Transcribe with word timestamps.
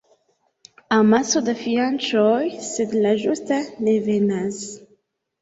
Amaso 0.95 1.41
da 1.49 1.53
fianĉoj, 1.59 2.39
sed 2.69 2.97
la 3.05 3.13
ĝusta 3.27 3.61
ne 3.85 3.95
venas. 4.09 4.61